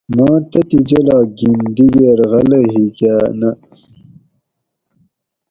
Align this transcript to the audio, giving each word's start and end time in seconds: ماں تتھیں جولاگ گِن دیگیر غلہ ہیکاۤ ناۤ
ماں 0.15 0.37
تتھیں 0.51 0.83
جولاگ 0.87 1.27
گِن 1.37 1.57
دیگیر 1.75 2.19
غلہ 2.31 2.59
ہیکاۤ 2.71 3.25
ناۤ 3.39 3.55